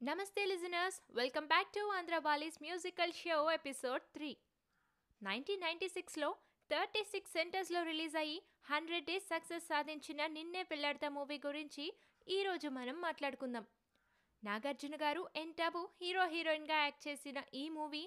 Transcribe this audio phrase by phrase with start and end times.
[0.00, 0.94] Namaste, listeners.
[1.10, 4.30] Welcome back to Andhra Bali's musical show episode 3.
[5.20, 6.28] 1996లో
[6.70, 8.38] thirty six సెంటర్స్లో release అయ్యి
[8.70, 11.84] hundred days success సాధించిన నిన్నే పిల్లాడత movie గురించి
[12.26, 13.64] ఈరోజు మనం మాట్లాడుకుందాం
[14.42, 18.02] నాగార్జున గారు ఎన్ టబు హీరో హీరోయిన్గా యాక్ట్ చేసిన ఈ మూవీ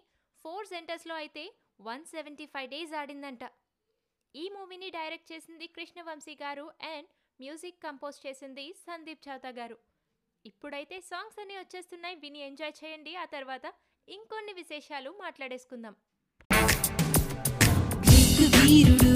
[0.45, 1.43] ఫోర్ సెంటర్స్లో అయితే
[1.89, 3.43] వన్ సెవెంటీ ఫైవ్ డేస్ ఆడిందంట
[4.35, 9.77] ఈ మూవీని డైరెక్ట్ చేసింది కృష్ణవంశీ గారు అండ్ మ్యూజిక్ కంపోజ్ చేసింది సందీప్ చౌతా గారు
[10.45, 12.15] ఇప్పుడైతే సాంగ్స్ అన్ని వచ్చేస్తున్నాయి.
[12.15, 13.15] విని ఎంజాయ్ చేయండి.
[13.15, 13.73] ఆ తర్వాత
[14.09, 15.95] ఇంకొన్ని విశేషాలు మాట్లాడేసుకుందాం.
[18.61, 19.13] వీరుడు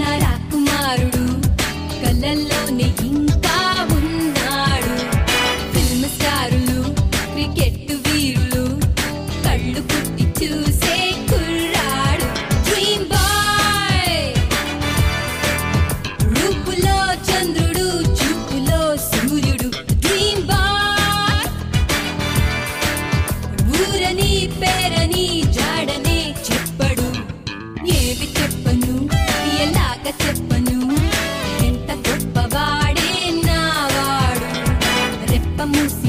[0.00, 1.24] నా రాకుమారుడు
[2.04, 3.56] కళ్ళల్లోనే ఇంకా
[35.72, 36.01] me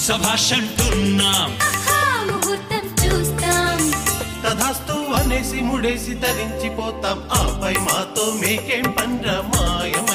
[0.07, 3.79] సభాషంటున్నాం ఆహా, ముహూర్తం చూస్తాం.
[5.15, 10.14] అనేసి ముడేసి తరించిపోతాం ఆపై మాతో మేకేం పండ్ర మాయమైపోతాం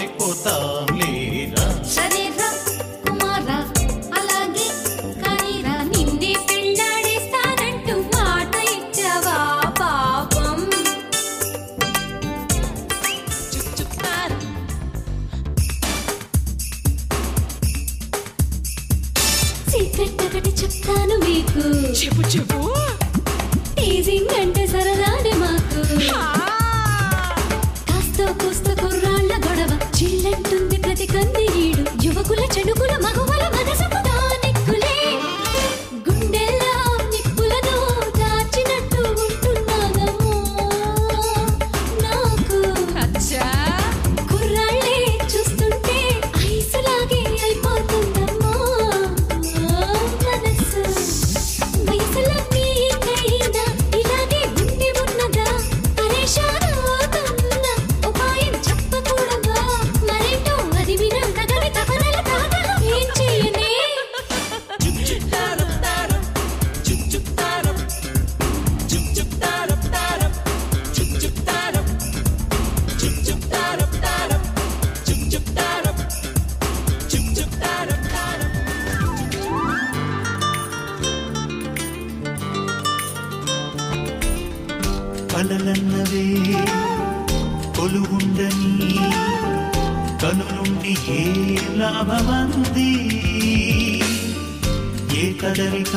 [20.70, 21.68] చెప్తాను మీకు.
[22.04, 22.74] చెప్పు చెప్పు.
[23.78, 25.82] టీజింగ్ అంటే సరదానే మాకు.
[27.92, 29.80] కాస్తో కూస్తో కుర్రాళ్ళ గొడవ.
[29.98, 32.06] చిల్లంటుంది ప్రతి కంది ఈడు.
[32.06, 33.89] యువకుల చెడుకుల మగవల మనసుకు
[85.40, 86.56] కలలన్నవే
[87.78, 88.98] కొలువుండని
[90.22, 90.46] కను
[91.10, 91.46] ఏ
[91.76, 92.92] లాభమంది?
[95.20, 95.96] ఏ కదలిక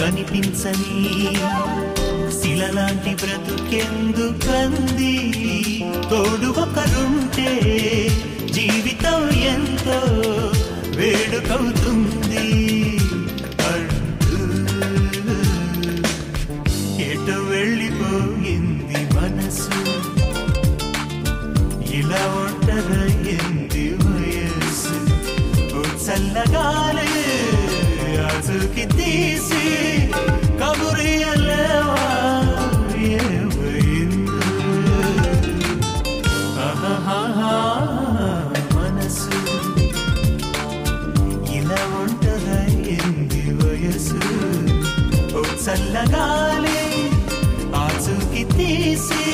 [0.00, 1.14] కనిపించని
[2.32, 5.32] శిలలాంటి బ్రతుకెందుకంది?
[6.10, 7.50] తోడు ఒకరుంటే
[8.52, 10.00] జీవితం ఎంతో
[10.96, 12.21] వేడుకవుతుంది.
[26.44, 27.10] చల్లగాలి
[28.26, 29.60] అజుకి తీసి
[30.60, 32.06] కబురియలేవా
[33.10, 34.48] ఏమైందో
[36.64, 37.52] ఆహాహా,
[38.74, 39.38] మనసు
[41.52, 44.20] ఇలా ఒంటరయ్యింది వయసు.
[45.34, 46.80] ఓ చల్లగాలి
[47.82, 49.24] ఆచూకి తీసి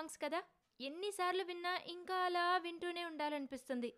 [0.00, 0.42] సాంగ్స్ కదా?
[0.80, 3.94] ఎన్నిసార్లు విన్నా ఇంకా అలా వింటూనే ఉండాలనిపిస్తుంది.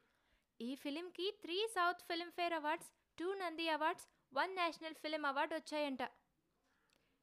[0.60, 6.02] ఈ ఫిలింకి three south filmfare awards two Nandi awards one national film award వచ్చాయంట.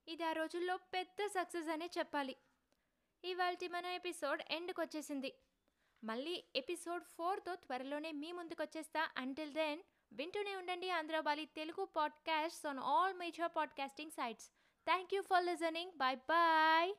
[0.07, 2.35] ఇది ఆ రోజుల్లో పెద్ద సక్సెస్ అనే చెప్పాలి.
[3.23, 5.33] ఇవాళ మన ఎపిసోడ్ ఎండ్కి వచ్చేసింది
[6.03, 9.81] మళ్ళీ ఎపిసోడ్ ఫోర్తో త్వరలోనే మీ ముందుకు వచ్చేస్తా అంటిల్ దెన్
[10.13, 14.49] వింటూనే ఉండండి Andhrabali Telugu podcasts on all major podcasting sites
[14.87, 16.93] thank you for listening bye bye